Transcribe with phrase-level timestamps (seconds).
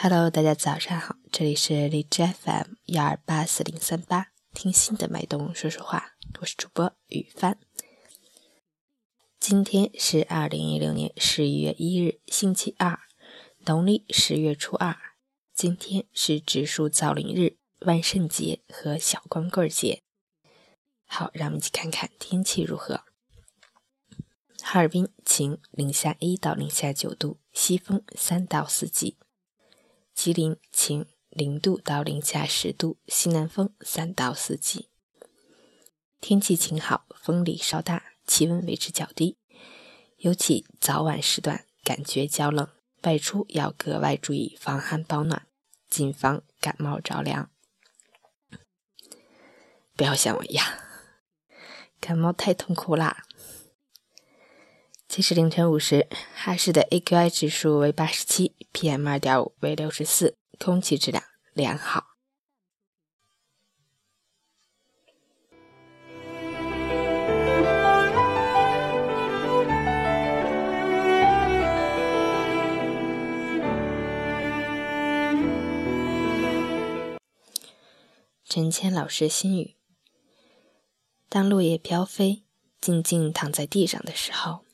[0.00, 7.58] Hello，大家早上好，这里是荔枝 FM 幺二八四零三八，听心的脉动说说话，我是主播雨帆。
[9.40, 13.00] 今天是二零一六年十一月一日，星期二，
[13.66, 14.96] 农历十月初二。
[15.52, 20.04] 今天是植树造林日、万圣节和小光棍节。
[21.06, 23.02] 好，让我们一起看看天气如何。
[24.62, 29.16] 哈尔滨晴，零下一到零下九度，西风三到四级。
[30.28, 34.90] 吉林晴，零度到零下十度，西南风三到四级。
[36.20, 39.38] 天气晴好，风力稍大，气温维持较低，
[40.18, 42.68] 尤其早晚时段感觉较冷，
[43.04, 45.46] 外出要格外注意防寒保暖，
[45.88, 47.50] 谨防感冒着凉。
[49.96, 50.66] 不要像我一样，
[51.98, 53.24] 感冒太痛苦啦。
[55.08, 61.24] 截至凌晨五时，哈市的 AQI 指数为八十七，PM 二点五为六十四，空气质量
[61.54, 62.04] 良好。
[78.44, 79.74] 陈谦老师心语：
[81.30, 82.44] 当落叶飘飞，
[82.78, 84.67] 静静躺在地上的时候。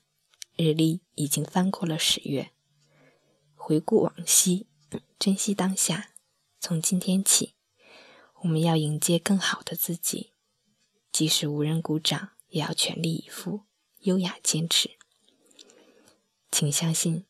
[0.57, 2.53] 日历已经翻过了十月，
[3.57, 4.69] 回顾往昔，
[5.19, 6.11] 珍惜当下。
[6.61, 7.55] 从今天起，
[8.43, 10.31] 我们要迎接更好的自己，
[11.11, 13.63] 即使无人鼓掌，也要全力以赴，
[14.03, 14.93] 优雅坚持。
[16.53, 17.27] 请相信，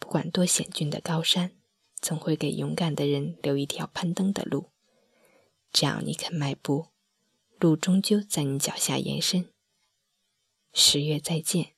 [0.00, 1.52] 不管多险峻的高山，
[2.00, 4.70] 总会给勇敢的人留一条攀登的路。
[5.72, 6.88] 只要你肯迈步，
[7.60, 9.48] 路终究在你脚下延伸。
[10.72, 11.77] 十月再见。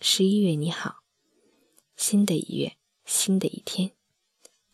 [0.00, 1.02] 十一月你好，
[1.96, 3.96] 新的一月，新的一天，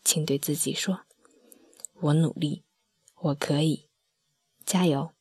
[0.03, 1.07] 请对自己说
[1.99, 2.63] ：“我努力，
[3.15, 3.89] 我可以，
[4.63, 5.13] 加油！”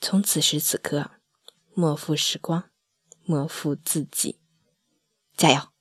[0.00, 1.10] 从此时此刻，
[1.74, 2.70] 莫负时光，
[3.24, 4.38] 莫负自己，
[5.36, 5.71] 加油！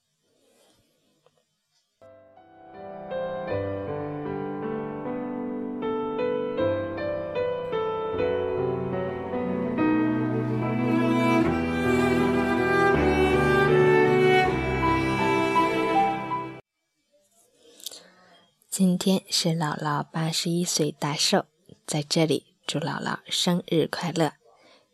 [18.71, 21.45] 今天是姥姥八十一岁大寿，
[21.85, 24.35] 在这里祝姥姥生日快乐，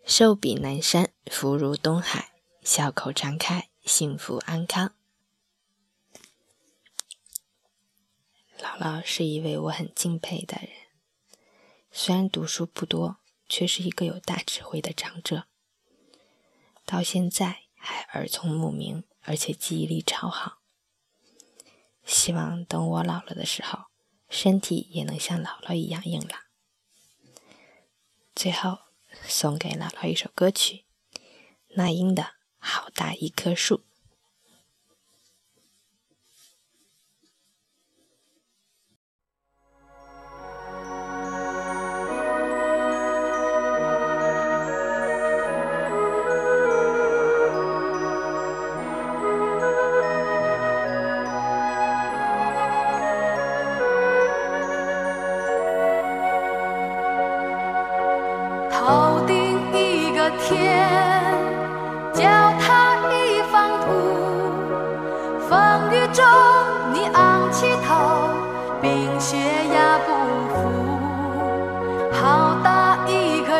[0.03, 2.31] 寿比南山，福如东海，
[2.63, 4.95] 笑口常开，幸福安康。
[8.57, 10.71] 姥姥是一位我很敬佩的人，
[11.91, 13.17] 虽然读书不多，
[13.47, 15.43] 却是一个有大智慧的长者，
[16.83, 20.57] 到现在还耳聪目明，而且记忆力超好。
[22.07, 23.87] 希望等我老了的时候，
[24.29, 26.39] 身体也能像姥姥一样硬朗。
[28.33, 28.79] 最后
[29.25, 30.85] 送给姥姥一首歌曲，
[31.75, 32.23] 那英的
[32.57, 33.79] 《好大一棵树》。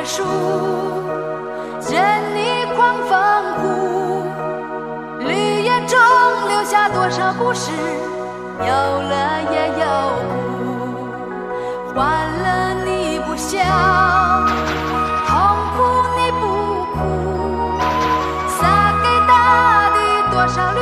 [0.06, 0.24] 树
[1.90, 1.96] 任
[2.36, 3.18] 你狂风
[3.58, 3.64] 呼，
[5.20, 5.98] 绿叶中
[6.48, 7.72] 留下多少故事，
[8.60, 9.12] 有乐
[9.52, 9.86] 也有
[10.30, 11.94] 苦。
[11.94, 11.98] 欢
[12.44, 12.46] 乐
[12.86, 13.58] 你不笑，
[15.28, 15.36] 痛
[15.76, 15.78] 苦
[16.16, 16.42] 你不
[16.94, 16.98] 哭，
[18.48, 18.58] 撒
[19.02, 19.32] 给大
[19.90, 19.98] 地
[20.32, 20.77] 多少。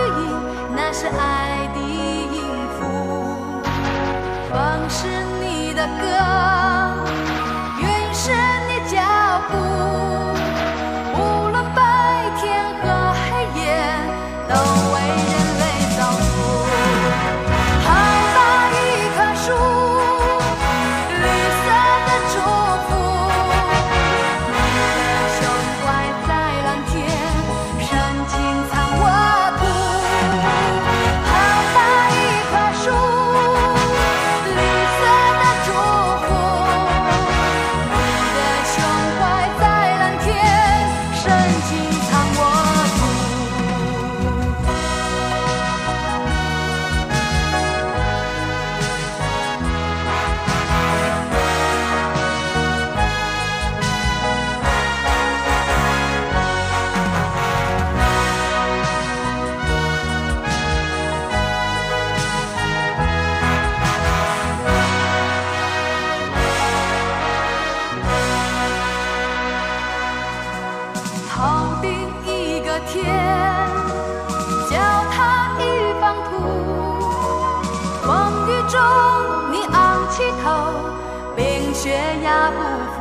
[82.51, 82.59] 不
[82.93, 82.97] 服。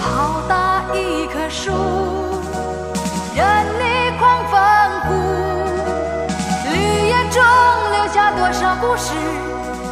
[0.00, 1.72] 好大一棵树，
[3.34, 3.44] 任
[3.78, 3.82] 你
[4.18, 4.54] 狂风
[5.04, 5.08] 呼。
[6.70, 6.72] 绿
[7.08, 7.42] 叶中
[7.92, 9.14] 留下多少故事，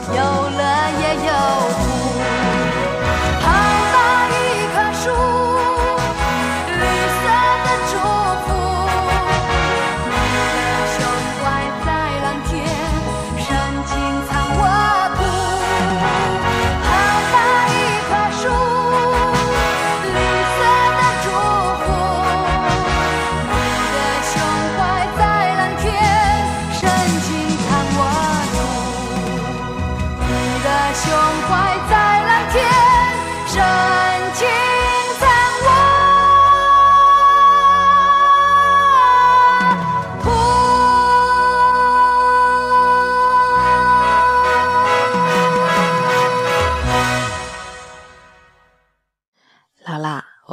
[0.09, 0.61] 有乐
[1.01, 1.31] 也有
[1.79, 1.81] 苦。
[3.41, 3.47] 好
[3.93, 3.97] 大
[4.29, 4.31] 一
[4.75, 5.05] 棵树，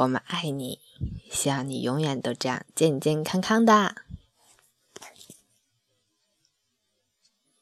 [0.00, 0.78] 我们爱你，
[1.30, 3.96] 希望你永远都这样健健康康的。